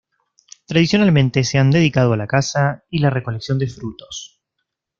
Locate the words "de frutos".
3.59-4.41